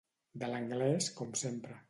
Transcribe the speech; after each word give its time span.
De 0.43 0.49
l'anglès, 0.53 1.11
com 1.21 1.39
sempre. 1.45 1.79